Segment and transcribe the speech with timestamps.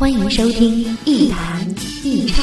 [0.00, 1.60] 欢迎收听一谈
[2.02, 2.42] 一唱。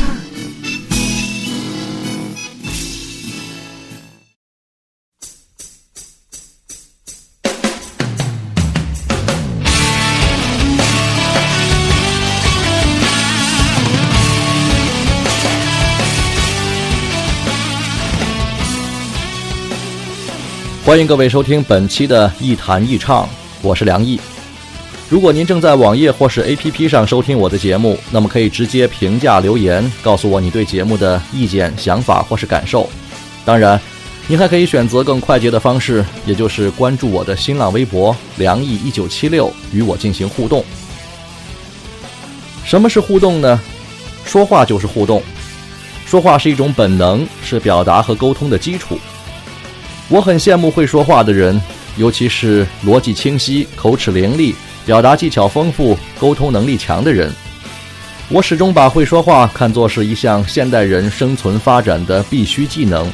[20.85, 23.25] 欢迎各位收听本期的《一谈一唱》，
[23.63, 24.19] 我是梁毅。
[25.09, 32.89] 如果您正在网页或是 APP 上收听我的节目，那么可以直接评价留言，告诉我你对节目的意见、想法或是感受。
[33.45, 33.79] 当然，
[34.27, 40.61] 您还可以选择更快捷的方式，也就是关注我的新浪微博“梁毅一九七六”，与我进行互动。
[42.65, 43.57] 什么是互动呢？
[44.25, 45.23] 说话就是互动，
[46.05, 48.99] 说话是一种本能，是表达和沟通的基础。
[50.09, 51.61] 我很羡慕会说话的人，
[51.95, 54.53] 尤其是逻辑清晰、口齿伶俐、
[54.87, 57.29] 表达技巧丰富、沟通能力强的人。
[58.29, 63.11] 我始终把会说话看作是一项现代人生存发展的必须技能。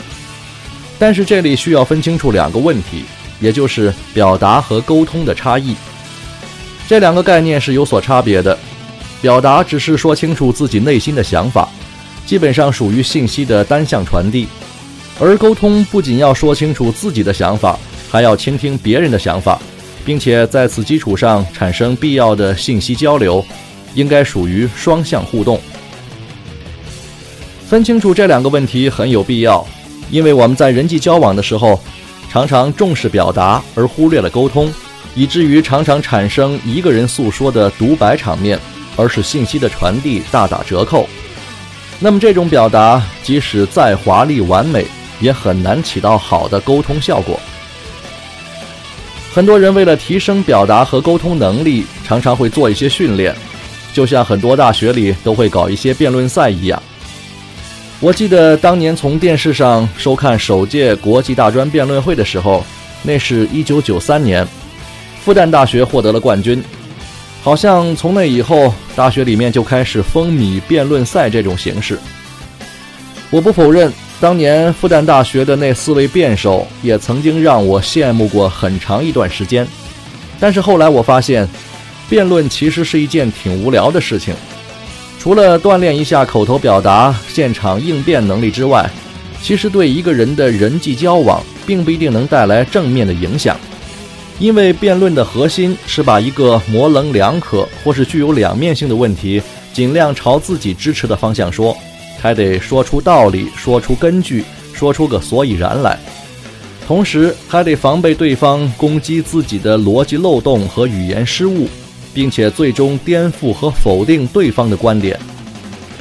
[0.99, 3.03] 但是这里需要分清楚两个问题，
[3.39, 5.75] 也就是表达和沟通的差异。
[6.87, 8.57] 这两个概念是有所差别的。
[9.19, 11.67] 表达只是说清楚自己内心的想法，
[12.25, 14.47] 基本上属于信息的单向传递。
[15.19, 17.79] 而沟通不仅要说清楚自己的想法，
[18.11, 19.59] 还要倾听别人的想法，
[20.05, 23.45] 并且在此基础上产生必要的信息交流，
[23.95, 25.59] 应该属于双向互动。
[27.67, 29.65] 分清楚这两个问题很有必要，
[30.11, 31.79] 因为我们在人际交往的时候，
[32.29, 34.71] 常常重视表达而忽略了沟通，
[35.15, 38.59] 以至于常常产生一个人诉说的独白场面，
[38.95, 41.07] 而使信息的传递大打折扣。
[41.99, 44.85] 那么这种表达即使再华丽完美，
[45.21, 47.39] 也很难起到好的沟通效果。
[49.33, 53.35] 很多人为了提升表达和沟通能力，常常会做一些训练，
[53.91, 56.79] 就像很多大学里都会搞一些辩论赛一样。
[57.99, 62.63] 我记得当年从电视上收看首届国际大专辩论会的时候，
[63.01, 64.47] 那是一九九三年，
[65.25, 66.63] 复旦大学获得了冠军。
[67.41, 71.97] 好像从那以后，大学里面就开始风靡辩论赛这种形式。
[73.31, 73.91] 我不否认。
[74.21, 79.67] 当年复旦大学的那四位辩手也曾经让我羡慕过很长一段时间，
[80.39, 81.47] 但是后来我发现，
[82.09, 84.33] 辩论其实是一件挺无聊的事情。
[85.19, 88.89] 除了锻炼一下口头表达、现场应变能力之外，
[89.41, 93.57] 其实对一个人的人际交往并不一定能带来正面的影响。
[94.39, 99.41] 因为辩论的核心是把一个模棱两可或是具有两面性的问题，
[99.73, 101.75] 尽量朝自己支持的方向说。
[102.23, 105.99] 还得说出道理，说出根据，说出个所以然来，
[106.87, 111.67] 同时还得防备对方攻击自己的逻辑漏洞和语言失误，
[112.13, 115.19] 并且最终颠覆和否定对方的观点。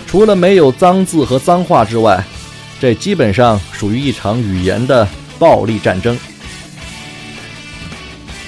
[0.06, 2.24] 除了没有脏字和脏话之外，
[2.80, 5.08] 这基本上属于一场语言的
[5.40, 6.16] 暴力战争。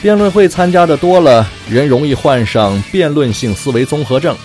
[0.00, 4.36] 辩论会参加的多了，人容易患上辩论性思维综合症。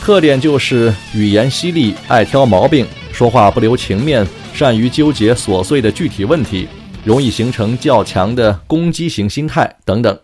[0.00, 6.66] 特点就是语言犀利，爱挑毛病，说话不留情面，善于纠结琐碎的具体问题，
[7.04, 10.18] 容易形成较强的攻击型心态等等。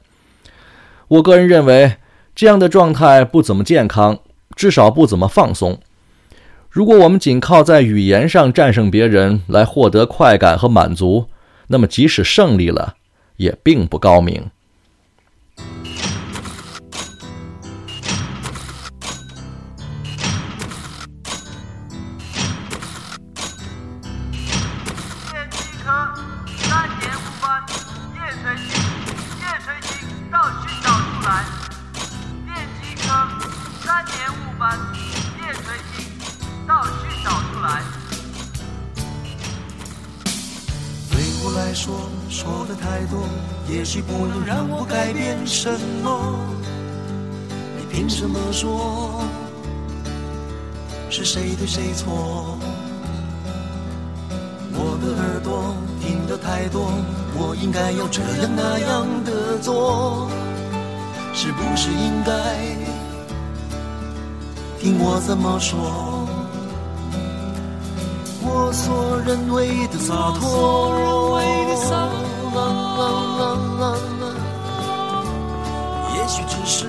[1.08, 1.96] 我个人认为，
[2.34, 4.18] 这样的状态不怎么健康，
[4.56, 5.78] 至少不怎么放松。
[6.70, 11.26] 如果我们仅靠在语言上战胜别人来获得快感和满足，
[11.68, 12.94] 那么即使胜利了，
[13.36, 14.50] 也并不高明。
[48.24, 49.20] 什么说
[51.10, 52.56] 是谁对谁错？
[54.72, 56.90] 我的耳朵听得太多，
[57.36, 60.26] 我应该要这样那样的做，
[61.34, 62.32] 是不是应该
[64.80, 66.26] 听我怎么说。
[68.40, 71.38] 我所认为的洒脱，
[76.16, 76.88] 也许只是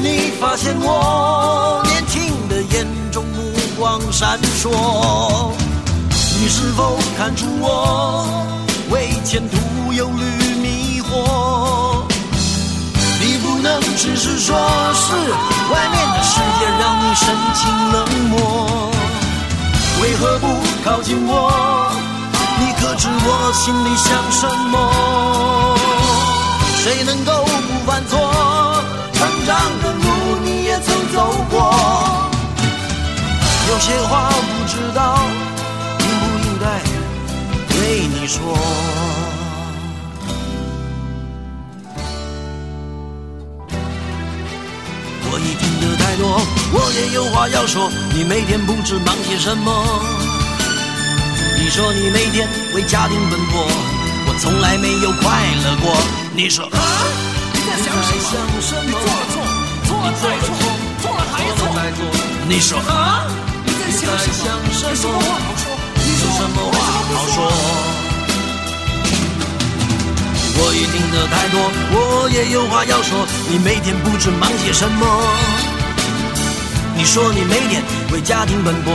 [0.00, 4.70] 你发现我年轻的眼中目光闪烁，
[6.40, 8.26] 你是否看出我
[8.90, 10.22] 为前途忧虑
[10.62, 12.04] 迷惑？
[13.20, 14.56] 你不能只是说
[14.94, 15.16] 是
[15.72, 17.96] 外面的世界让你神情冷
[18.30, 18.90] 漠，
[20.02, 20.46] 为何不
[20.84, 21.32] 靠近我？
[22.60, 24.74] 你可知我心里想什么？
[26.84, 28.16] 谁能够不犯错？
[29.12, 29.87] 成长的
[33.78, 35.16] 有些话不知道
[36.00, 36.82] 应不应该
[37.68, 38.42] 对你说。
[45.30, 46.42] 我已听得太多，
[46.72, 47.88] 我也有话要说。
[48.12, 49.70] 你每天不知忙些什么？
[51.56, 53.64] 你说你每天为家庭奔波，
[54.26, 55.96] 我从来没有快乐过。
[56.34, 56.78] 你说啊，
[57.52, 58.50] 你在想什么？
[58.84, 59.38] 你做了错，
[59.86, 60.48] 错了再错，
[61.00, 61.62] 错了还错。
[62.48, 63.47] 你说啊，你
[63.92, 65.14] 在想什么？
[65.94, 66.74] 你有什么话
[67.14, 67.36] 好说？
[70.60, 71.54] 我已听得太多，
[71.92, 73.26] 我也有话要说。
[73.48, 75.06] 你每天不知忙些什么？
[76.96, 77.82] 你说你每天
[78.12, 78.92] 为家庭奔波，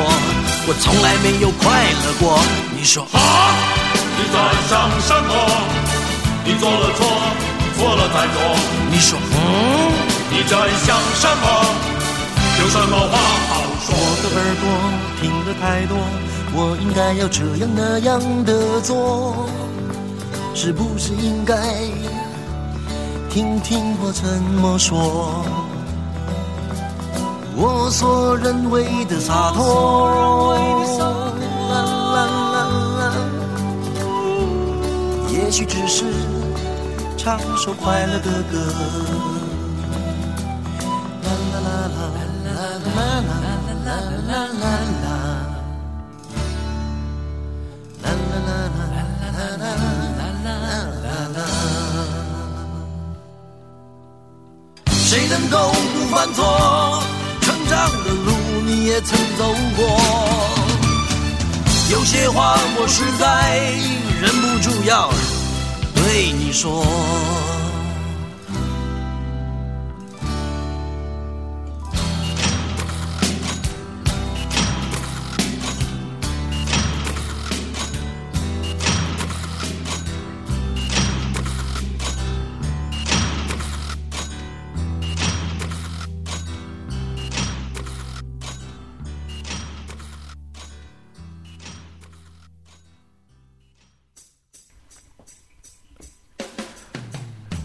[0.68, 2.39] 我从来没有快乐过。
[2.75, 3.18] 你说啊，
[4.18, 4.38] 你在
[4.68, 5.31] 想什么？
[6.46, 7.07] 你做了错，
[7.78, 8.36] 错了再做。
[8.92, 9.94] 你说嗯，
[10.30, 11.46] 你在想什么？
[12.60, 13.16] 有什么话？
[13.95, 14.66] 我的耳朵
[15.22, 15.94] 听得太多，
[16.56, 19.48] 我应该要这样那样的做，
[20.56, 21.56] 是不是应该
[23.30, 25.45] 听听我怎么说？
[27.56, 30.56] 我所认为的洒脱，
[31.69, 32.57] 啦啦啦
[33.00, 33.13] 啦，
[35.30, 36.06] 也许只是
[37.16, 39.33] 唱首快乐的歌。
[56.24, 57.04] 犯错？
[57.42, 58.31] 成长的路
[58.66, 60.00] 你也曾走过，
[61.92, 63.60] 有些话我实在
[64.22, 65.10] 忍不住要
[65.94, 66.86] 对你说。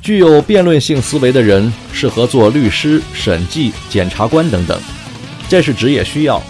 [0.09, 4.81] 具有辩论性思维的人适合做律师、审计、检察官等等，
[5.51, 6.43] 这是职业需要。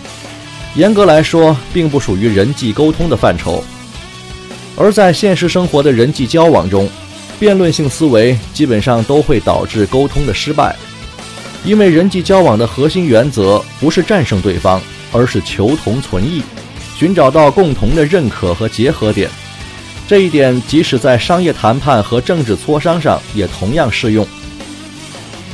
[0.77, 3.65] 严格来说，并不属于人际沟通的范畴。
[4.77, 6.89] 而在现实生活的人际交往中，
[7.41, 10.77] 辩论性思维基本上都会导致沟通的失败，
[11.65, 16.45] 因为人际交往的核心原则不是战胜对方，而是求同存异，
[16.97, 19.29] 寻找到共同的认可和结合点。
[20.09, 24.27] 这一点，即使在商业谈判和政治磋商上也同样适用。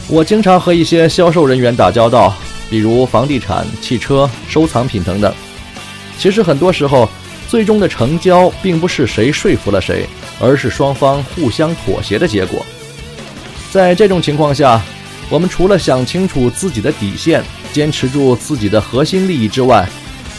[0.06, 2.32] 我经常和一些销售人员打交道，
[2.70, 5.34] 比如房地产、汽车、收藏品等等。
[6.20, 7.11] 其实很多时候，
[7.49, 10.06] 最终的成交并不是谁说服了谁，
[10.38, 12.64] 而是双方互相妥协的结果。
[13.73, 14.80] 在这种情况下，
[15.28, 17.42] 我们除了想清楚自己的底线，
[17.73, 19.84] 坚持住自己的核心利益之外，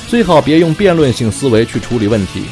[0.07, 2.43] 最好别用辩论性思维去处理问题。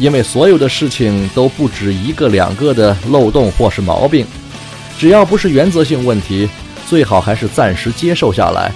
[0.00, 4.26] 因为所有的事情都不止一个两个的漏洞或是毛病，
[4.98, 6.48] 只要不是原则性问题，
[6.88, 8.72] 最好还是暂时接受下来，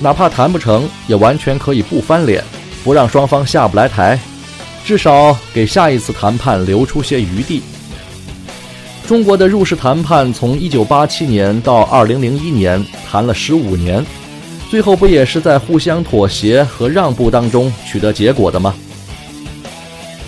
[0.00, 2.42] 哪怕谈不成，也完全可以不翻脸，
[2.82, 4.18] 不让双方下不来台，
[4.84, 7.62] 至少给下一次谈判留出些余地。
[9.06, 14.04] 中国的入世谈判从1987年到2001年谈了15年，
[14.68, 18.74] 最后不也是在互相妥协和让步当中取得结果的吗？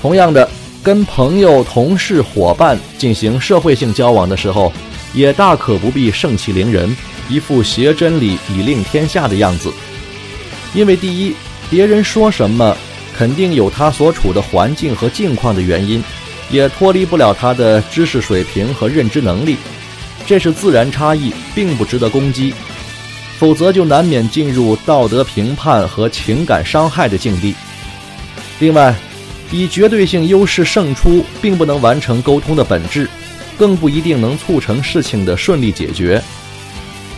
[0.00, 0.48] 同样的，
[0.82, 4.72] 跟朋友、同事、伙伴进行社会性交往的时候，
[5.12, 6.96] 也大可不必盛气凌人，
[7.28, 9.72] 一副挟真理以令天下的样子。
[10.74, 11.34] 因为第一，
[11.68, 12.76] 别人说什么，
[13.16, 16.02] 肯定有他所处的环境和境况的原因。
[16.52, 19.56] 也脱离不了他的知识水平和认知能力，
[20.26, 22.52] 这是自然差异，并不值得攻击，
[23.38, 27.54] 否则就难免进入道德评判和情感伤害的境地。
[28.58, 28.92] 另外，
[29.52, 33.08] 以绝对性优势胜出，并不能完成沟通的本质，
[33.58, 36.22] 更不一定能促成事情的顺利解决。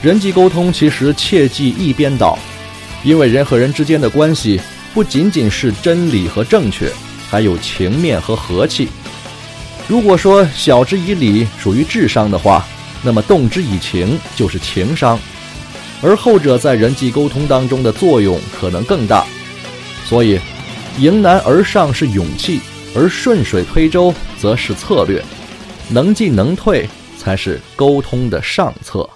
[0.03, 2.39] 人际沟通其实切忌一边倒，
[3.05, 4.61] 因为人和人之间的关系
[4.95, 6.91] 不仅仅是真理和正确，
[7.31, 8.89] 还有情面和和气。
[9.87, 12.65] 如果说晓之以理属于智商的话，
[13.03, 15.19] 那么动之以情就是情商，
[16.01, 19.25] 而后者在人际沟通当中的作用可能更大。
[20.05, 20.39] 所以，
[20.99, 22.61] 迎难而上是勇气，
[22.95, 25.21] 而顺水推舟则是策略，
[25.89, 29.09] 能进能退才是沟通的上策。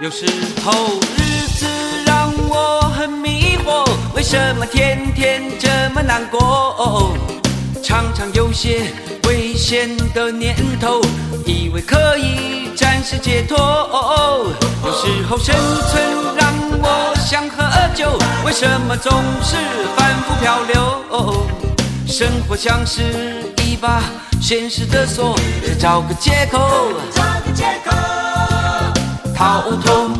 [0.00, 0.26] 有时
[0.64, 1.00] 候
[4.32, 7.14] 什么天天这么难过？
[7.82, 8.80] 常常有些
[9.28, 11.02] 危险的念头，
[11.44, 13.58] 以为可以暂时解脱。
[14.86, 15.54] 有时候生
[15.90, 16.02] 存
[16.34, 17.62] 让我想喝
[17.94, 19.12] 酒，为什么总
[19.42, 19.56] 是
[19.98, 21.46] 反复漂流？
[22.06, 23.02] 生活像是
[23.62, 24.02] 一把
[24.40, 25.38] 现实的锁，
[25.78, 26.58] 找个借口。
[27.14, 27.94] 找个借口
[29.36, 30.10] 逃脱，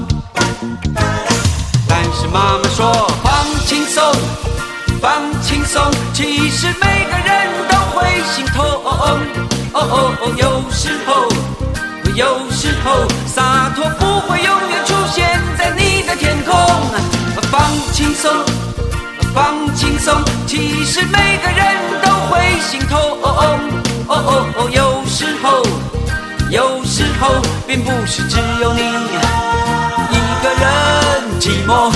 [1.89, 2.93] 但是妈妈说
[3.25, 3.33] 放
[3.65, 4.13] 弃松，
[5.01, 5.81] 放轻松，
[6.13, 8.65] 其实每个人都会心痛。
[8.65, 9.19] 哦
[9.75, 9.79] 哦
[10.21, 11.29] 哦，有时候，
[12.15, 16.53] 有时候洒脱不会永远出现在你的天空。
[17.51, 17.61] 放
[17.93, 18.31] 轻松，
[19.33, 21.65] 放轻松，其实每个人
[22.03, 22.99] 都会心痛。
[23.23, 23.59] 哦
[24.09, 25.63] 哦哦，有时候。
[26.51, 28.81] 有时候，并不是只有你
[30.11, 30.63] 一个人
[31.41, 31.91] 寂寞。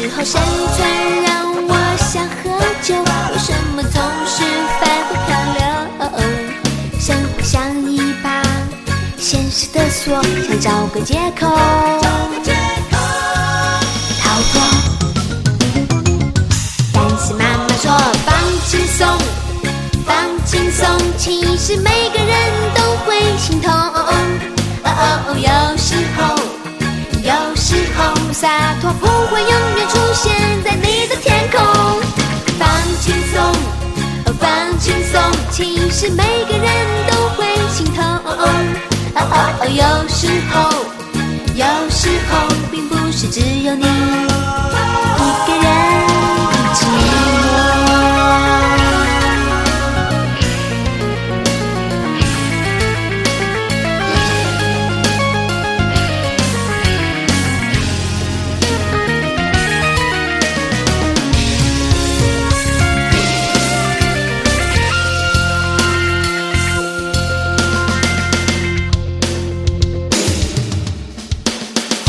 [0.00, 1.30] 时候生存让
[1.68, 4.42] 我想喝酒，为什么总是
[4.80, 5.28] 反复漂
[5.58, 5.60] 流？
[6.98, 8.42] 生活像一把
[9.18, 11.46] 现实的锁，想找个借口
[14.22, 14.54] 逃脱。
[16.94, 17.92] 但是妈妈说
[18.24, 18.34] 放
[18.66, 19.06] 轻松，
[20.06, 20.16] 放
[20.46, 20.88] 轻松，
[21.18, 22.19] 其实每个
[28.40, 28.48] 洒
[28.80, 30.32] 脱不会永远出现
[30.64, 31.60] 在你的天空，
[32.58, 32.66] 放
[32.98, 33.54] 轻松，
[34.40, 35.20] 放轻松，
[35.50, 36.66] 其实每个人
[37.06, 38.02] 都会心痛。
[39.68, 40.70] 有时候，
[41.54, 43.84] 有时候，并不是只有你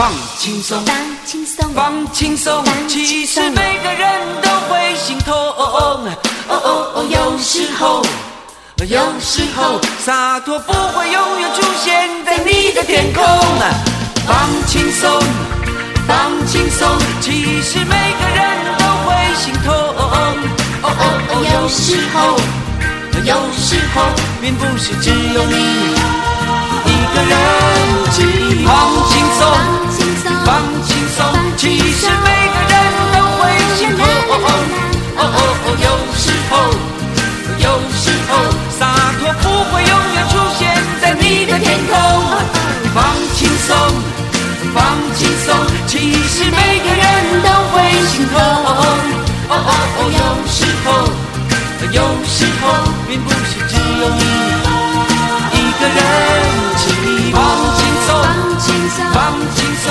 [0.01, 0.95] 放轻松，放
[1.27, 5.31] 轻松，放轻松其实每个人都会心痛。
[5.31, 6.01] 哦
[6.49, 8.03] 哦哦，有时候，
[8.77, 13.23] 有时候洒脱不会永远出现在你的天空。
[14.25, 15.21] 放轻松，
[16.07, 16.89] 放轻松，
[17.21, 19.71] 其实每个人都会心痛。
[19.71, 20.01] 哦
[20.81, 20.87] 哦
[21.29, 22.39] 哦，有时候，
[23.23, 24.01] 有时候，
[24.41, 25.55] 并不是只有你
[26.87, 27.37] 一个人。
[28.65, 28.69] 放
[29.09, 29.90] 轻松。
[30.51, 31.23] 放轻松，
[31.55, 32.75] 其实每个人
[33.13, 33.39] 都会
[33.77, 34.03] 心痛。
[34.03, 34.35] 哦
[35.15, 35.87] 哦哦，有
[36.19, 36.53] 时候，
[37.57, 38.31] 有时候
[38.77, 38.81] 洒
[39.15, 40.61] 脱不会永远出现
[40.99, 41.45] 在你。
[41.45, 41.95] 的天空。
[42.93, 42.99] 放
[43.33, 43.69] 轻松，
[44.75, 44.83] 放
[45.15, 45.55] 轻松，
[45.87, 47.07] 其实每个人
[47.41, 47.79] 都会
[48.11, 48.35] 心痛。
[48.35, 48.69] 哦
[49.47, 50.87] 哦哦，有时候，
[51.93, 52.63] 有时候，
[53.07, 54.21] 并不是只有你
[55.55, 55.99] 一个人。
[56.75, 57.39] 请你放
[57.77, 58.27] 轻松，放
[58.59, 59.17] 轻松，放
[59.55, 59.85] 轻松，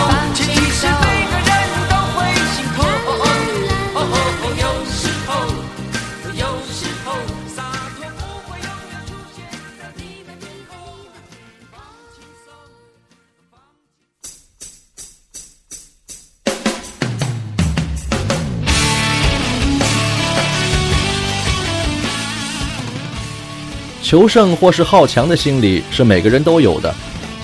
[24.10, 26.92] 求胜或是好强的心理是每个人都有的，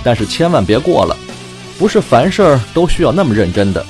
[0.02, 1.16] 但是千万别过了，
[1.78, 3.86] 不是凡事都需要那么认真的。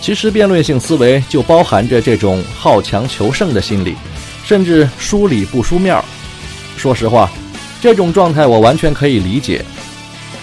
[0.00, 3.96] 其实辩论性思维就包含着这种好强求胜的心理，
[4.44, 6.04] 甚至输理不输面儿。
[6.76, 7.28] 说实话，
[7.82, 9.64] 这种状态我完全可以理解。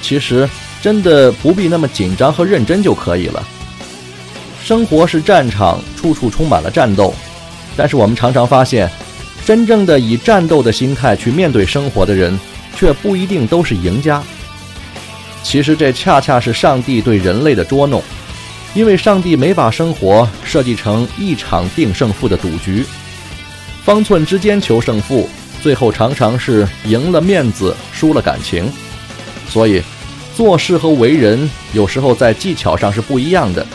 [0.02, 0.50] 其实
[0.82, 3.42] 真的不必那么紧张和认真就可以了。
[4.62, 7.14] 生活是战场，处处充满了战斗，
[7.78, 8.92] 但是我们常常发现。
[9.52, 12.40] 真正的以战斗的心态去面对生活的人，
[12.78, 14.24] 却不一定都是赢家。
[15.44, 18.02] 其实这恰恰是上帝对人类的捉弄，
[18.74, 22.86] 因为上帝没把生活设计成一场定胜负的赌局，
[23.84, 25.30] 方寸之间求胜负，
[25.62, 28.72] 最后常常是赢了面子，输了感情。
[29.50, 29.84] 所以，
[30.34, 33.68] 做事和为人有时候在技巧上是不一样的。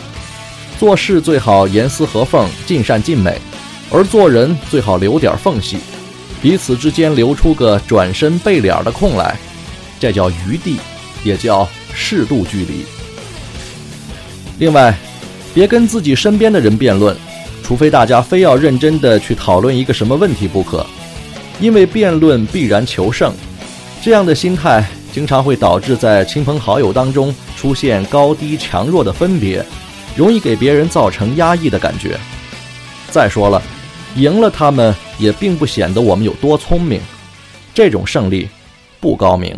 [0.81, 3.39] 做事最好严丝合缝，尽善尽美。
[3.91, 5.79] 而做人最好留点缝隙，
[6.43, 9.37] 彼此之间留出个转身背脸的空来，
[10.01, 10.77] 这叫余地，
[11.23, 12.85] 也叫适度距离。
[14.59, 14.95] 另外，
[15.55, 17.17] 别跟自己身边的人辩论，
[17.63, 20.85] 除非大家非要认真的去讨论一个什么问题不可，
[21.61, 23.33] 因为辩论必然求胜，
[24.03, 29.65] 这样的心态经常会导致在亲朋好友当中出现高低强弱的分别，
[30.17, 32.19] 容易给别人造成压抑的感觉。
[33.11, 33.63] 再说了。
[34.17, 37.01] 赢了他们也并不显得我们有多聪明，
[37.75, 38.49] 这种胜利
[38.99, 39.55] 不高明。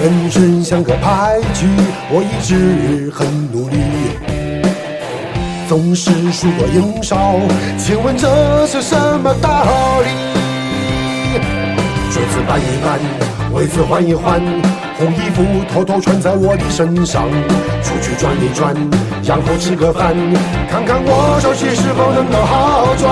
[0.00, 1.66] 人生像个牌局，
[2.10, 3.76] 我一直很努力，
[5.68, 7.34] 总是输多赢少，
[7.76, 10.27] 请问这是什么道理？
[12.18, 12.98] 桌子搬一搬，
[13.52, 14.42] 位子换一换，
[14.98, 17.30] 红衣服偷偷穿在我的身上，
[17.80, 18.74] 出去转一转，
[19.22, 20.16] 然后吃个饭，
[20.68, 23.06] 看看我手气是否能够好转。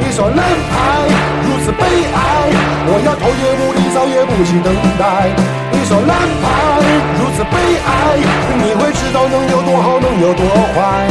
[0.00, 1.12] 你说烂牌
[1.44, 2.48] 如此悲哀，
[2.88, 5.28] 我要头也不低，早也不去等待。
[5.76, 6.80] 你说烂牌
[7.20, 8.16] 如此悲哀，
[8.64, 10.40] 你会知道能有多好，能有多
[10.72, 11.04] 坏。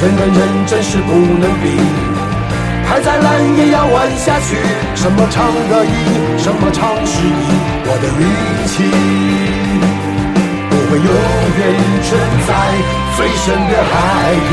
[0.00, 2.13] 人跟人真是不能比。
[2.86, 4.56] 牌再烂也要玩下去，
[4.94, 5.88] 什么长得意，
[6.38, 7.30] 什么长失意，
[7.86, 8.22] 我的运
[8.68, 8.72] 气
[10.70, 11.08] 不会永
[11.58, 11.60] 远
[12.02, 12.06] 沉
[12.46, 12.50] 在
[13.16, 13.92] 最深的海
[14.34, 14.50] 底。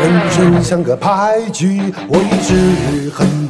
[0.00, 3.41] 人生像个牌局，我一直很。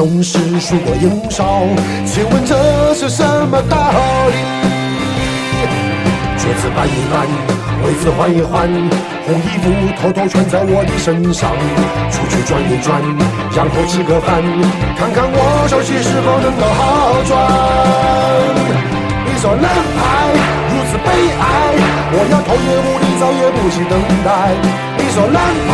[0.00, 1.60] 总是输过赢少，
[2.06, 3.76] 请问这是什么道
[4.30, 4.34] 理？
[6.38, 7.28] 桌子搬一搬，
[7.84, 8.66] 位子换一换，
[9.26, 11.52] 红衣服偷偷穿在我的身上，
[12.10, 12.98] 出去转一转，
[13.54, 14.42] 然后吃个饭，
[14.96, 17.36] 看看我手气是否能够好转。
[19.26, 20.00] 一手烂牌
[21.20, 21.44] 悲哀，
[22.16, 24.56] 我要头也不低，早也不去等待。
[24.96, 25.36] 你说烂
[25.68, 25.70] 牌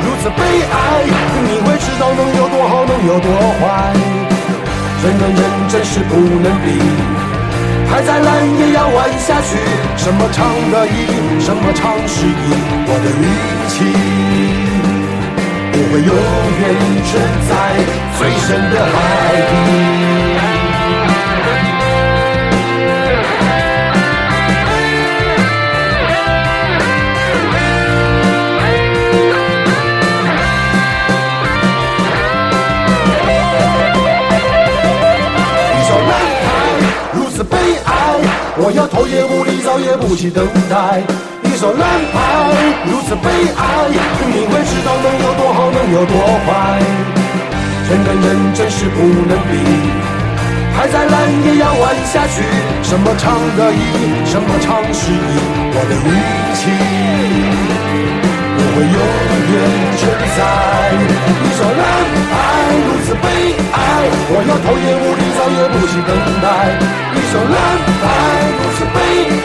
[0.00, 0.40] 如此悲
[0.72, 1.04] 哀，
[1.44, 3.28] 你会知道能有多好，能有多
[3.60, 3.92] 坏。
[5.04, 6.80] 人跟人真是不能比，
[7.90, 9.60] 牌再烂也要玩下去。
[9.98, 11.04] 什么长得意，
[11.40, 12.56] 什么长失意，
[12.88, 13.28] 我的运
[13.68, 13.84] 气
[15.72, 16.10] 不会永
[16.56, 16.64] 远
[17.04, 17.52] 沉在
[18.18, 18.96] 最深的海
[19.44, 20.09] 底。
[40.10, 41.00] 不起等待。
[41.40, 42.18] 你说烂牌
[42.90, 43.62] 如此悲哀，
[44.26, 46.50] 你会知道能有多好，能有多坏。
[47.86, 49.54] 全的人真是不能比，
[50.76, 51.14] 海再烂
[51.46, 52.42] 也要玩下去。
[52.82, 55.38] 什么长得意，什么长失意，
[55.74, 56.10] 我的运
[56.58, 56.60] 气
[58.58, 58.98] 我会永
[59.52, 59.54] 远
[59.96, 60.02] 存
[60.34, 60.38] 在。
[61.40, 61.82] 你说烂
[62.32, 62.49] 牌。
[62.70, 63.26] 如此悲
[63.72, 63.78] 哀，
[64.30, 66.10] 我要头也无力，脚也不停等
[66.42, 66.46] 待。
[67.12, 67.56] 你说难，
[68.04, 68.06] 爱
[68.58, 68.96] 如此悲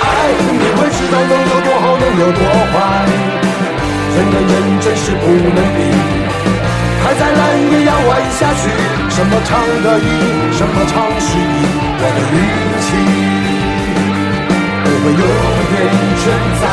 [0.01, 0.05] 哀，
[0.53, 2.75] 你会知道能有多好，能有多坏。
[4.15, 5.79] 人和人真是不能比，
[7.19, 7.39] 再难
[7.71, 8.63] 也要捱下去。
[9.09, 10.07] 什么长得意，
[10.51, 12.37] 什么长失意，我的运
[12.81, 12.87] 气
[14.83, 15.23] 我会永
[15.73, 15.75] 远
[16.21, 16.23] 沉
[16.61, 16.63] 在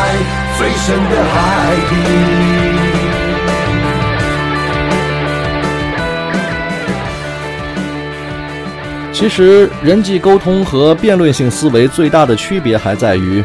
[0.58, 1.34] 最深的海
[1.88, 2.61] 底。
[9.22, 13.40] 其实，人际沟通和辩论性思维最大的区别还在于，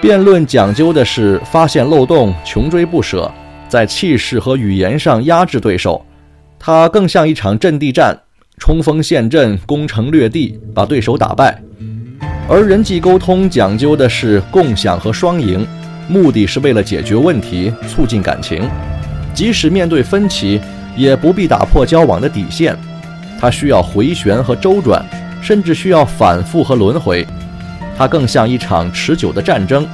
[0.00, 3.30] 辩论讲究的是发现漏洞、穷追不舍，
[3.68, 6.02] 在气势和语言上压制对手。
[6.58, 8.18] 它更像一场阵地战，
[8.56, 11.62] 冲锋陷阵、攻城略地，把对手打败。
[12.48, 15.66] 而人际沟通讲究的是共享和双赢，
[16.08, 18.66] 目的是为了解决问题、促进感情。
[19.34, 20.58] 即使面对分歧，
[20.96, 22.74] 也不必打破交往的底线。
[23.42, 25.04] 它需要回旋和周转，
[25.42, 27.26] 甚至需要反复和轮回。
[27.98, 29.84] 它更像一场持久的战争，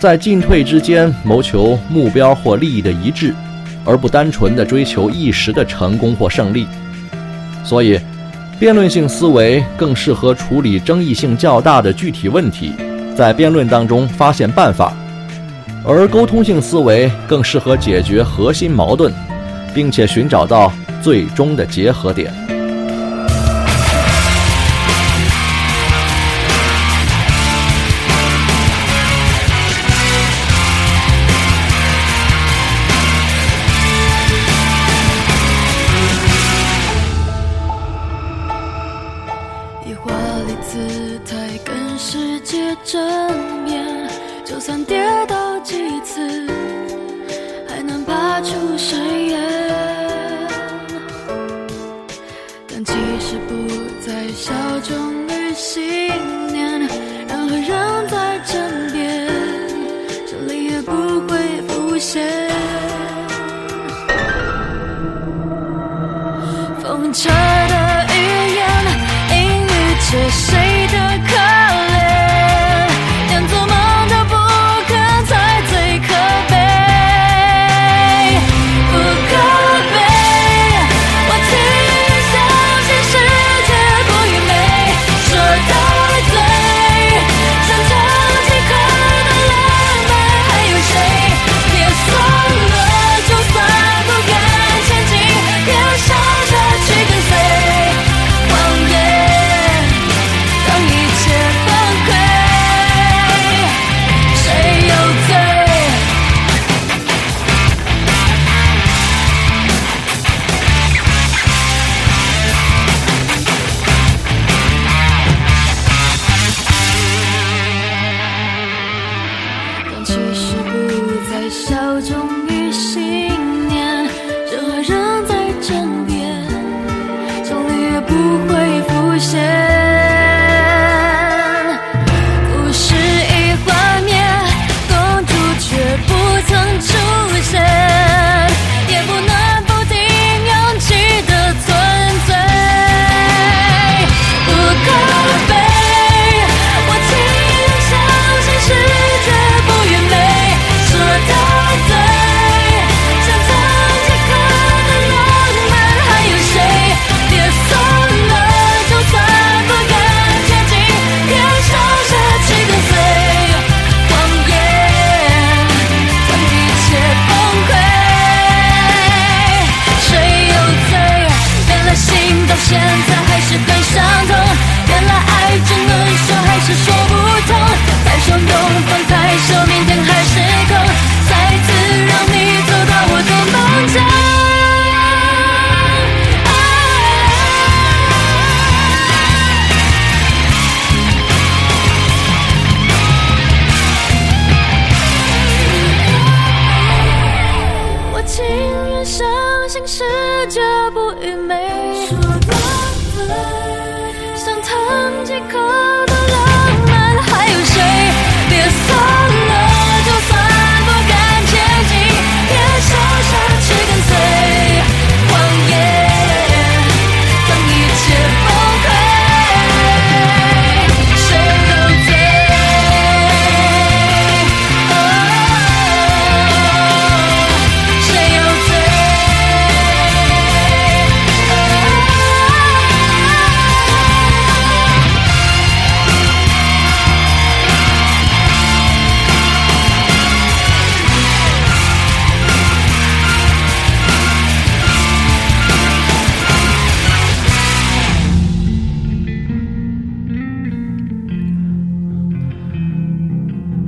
[0.00, 3.32] 在进退之间谋求目标或利益的一致，
[3.84, 6.66] 而不单纯的追求一时的成功或胜利。
[7.62, 8.00] 所以，
[8.58, 12.72] 辩论性思维更适合处理争议性较大的具体问题，
[13.16, 14.92] 在辩论当中发现办法；
[15.84, 19.12] 而沟通性思维更适合解决核心矛盾，
[19.72, 22.34] 并且寻找到最终的结合点。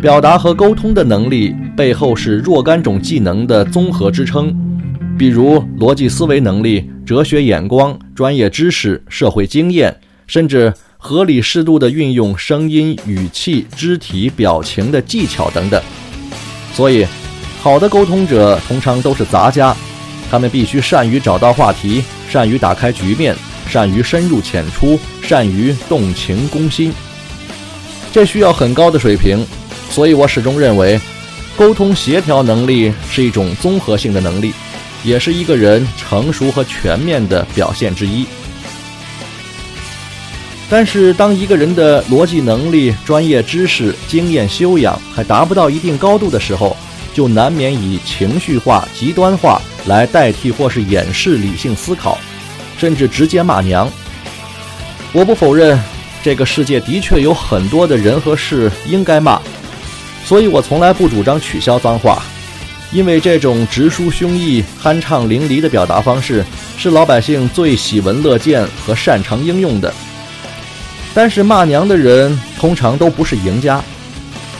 [0.05, 4.55] 表达和沟通的能力背后是若干种技能的综合支撑，
[5.17, 15.83] 比如逻辑思维能力、哲学眼光、专业知识、社会经验，甚至合理适度的运用声音、语气、肢体表情的技巧等等。
[16.75, 17.07] 所以，
[17.63, 19.75] 好的沟通者通常都是杂家，
[20.31, 23.35] 他们必须善于找到话题，善于打开局面，
[23.71, 26.93] 善于深入浅出，善于动情攻心。
[28.13, 29.43] 这需要很高的水平。
[29.95, 31.01] 所以我始终认为，
[31.57, 34.53] 沟通协调能力是一种综合性的能力，
[35.05, 38.27] 也是一个人成熟和全面的表现之一。
[40.69, 46.77] 但是，当一个人的逻辑能力、专业知识、经验修养还达不到一定高度的时候，
[47.13, 52.19] 就难免以情绪化、极端化来代替或是掩饰理性思考，
[52.77, 53.89] 甚至直接骂娘。
[55.13, 55.81] 我不否认，
[56.21, 59.41] 这个世界的确有很多的人和事应该骂。
[60.25, 62.23] 所以我从来不主张取消脏话，
[62.91, 66.43] 因为这种直抒胸臆、酣畅淋漓的表达方式
[66.79, 69.93] 是老百姓最喜闻乐见和擅长应用的。
[71.13, 73.85] 但是骂娘的人通常都不是赢家，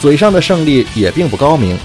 [0.01, 1.79] 嘴上的胜利也并不高明。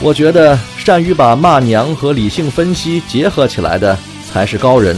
[0.00, 3.96] 我觉得善于把骂娘和理性分析结合起来的
[4.30, 4.96] 才是高人，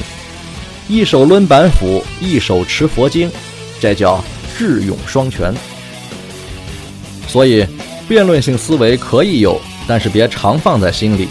[0.88, 3.30] 一手抡板斧，一手持佛经，
[3.78, 4.24] 这叫
[4.56, 5.54] 智勇双全。
[7.28, 7.66] 所以。
[8.08, 11.28] 辩论性思维可以有，但是别常放在心里。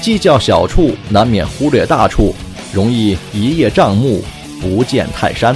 [0.00, 2.34] 计较小处，难免忽略大处，
[2.72, 4.24] 容易一叶障目，
[4.60, 5.54] 不见泰山。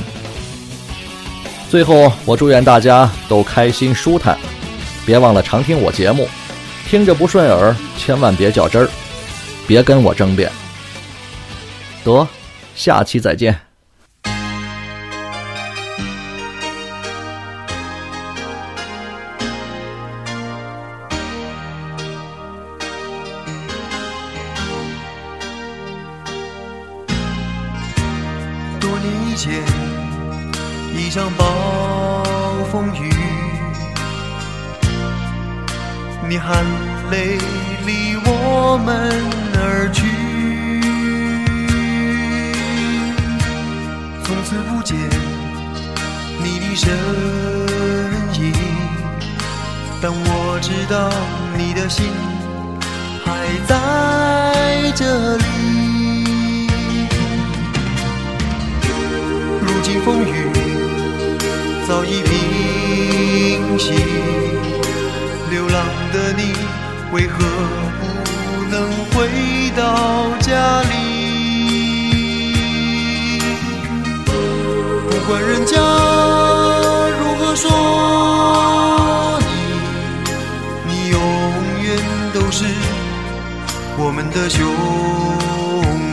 [1.70, 4.38] 最后，我祝愿大家都开心舒坦，
[5.07, 6.29] 别忘了常听我节目。
[6.88, 8.90] 听着不顺耳，千万别较真儿，
[9.66, 10.51] 别跟我争辩。
[12.03, 12.27] 得，
[12.75, 13.69] 下期再见。
[29.37, 29.63] 前
[30.95, 31.45] 一场暴
[32.71, 33.11] 风雨，
[36.29, 36.65] 你含
[37.11, 37.39] 泪
[37.87, 39.11] 离我们
[39.55, 40.05] 而去，
[44.23, 44.97] 从此不见
[46.43, 46.93] 你的身
[48.43, 48.53] 影，
[50.03, 51.11] 但我知道
[51.57, 52.13] 你的心
[53.25, 55.80] 还在这里。
[60.05, 60.33] 风雨
[61.87, 63.92] 早已平息，
[65.50, 66.53] 流浪的你
[67.12, 67.38] 为何
[68.00, 69.29] 不能回
[69.76, 69.81] 到
[70.40, 70.88] 家里？
[75.11, 75.76] 不管人家
[77.18, 77.68] 如何说
[80.87, 81.18] 你，你永
[81.83, 81.88] 远
[82.33, 82.64] 都是
[83.98, 84.59] 我们的兄
[86.05, 86.10] 弟。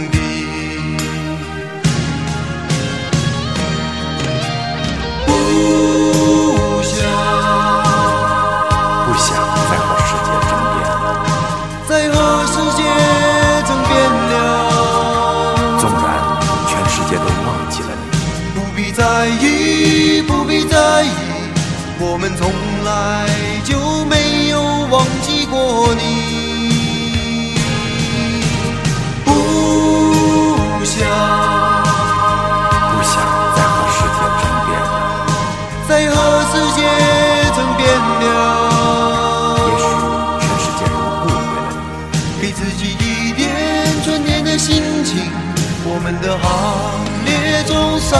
[22.35, 22.51] 从
[22.83, 23.27] 来
[23.63, 26.01] 就没有忘记过你，
[29.25, 29.29] 不
[30.83, 30.97] 想
[32.91, 33.13] 不想
[33.55, 34.69] 再和世界争辩。
[34.81, 34.85] 了，
[35.87, 36.15] 再和
[36.51, 36.79] 世界
[37.55, 37.81] 争辩
[38.21, 38.25] 了。
[39.63, 39.85] 也许
[40.41, 41.67] 全世界都误会了
[42.11, 43.39] 你，给自己一点
[44.03, 45.31] 春天的心情，
[45.85, 46.45] 我们的行
[47.25, 48.11] 列中少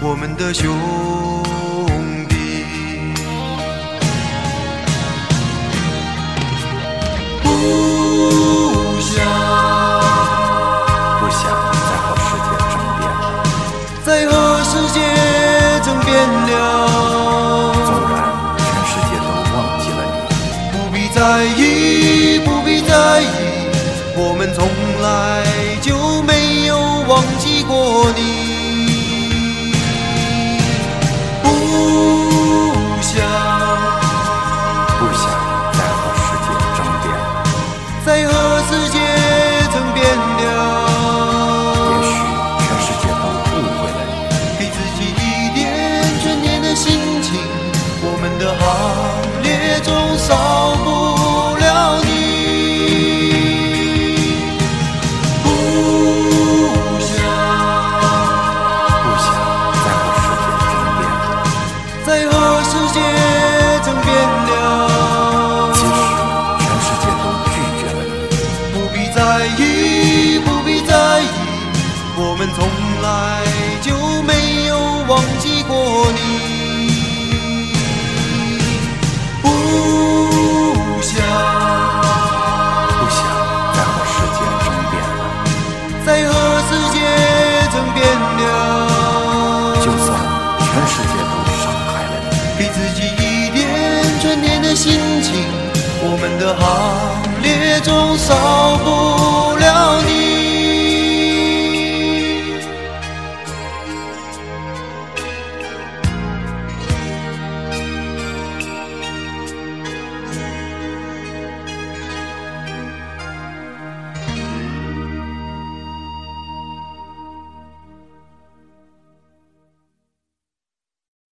[0.00, 1.47] 我们的胸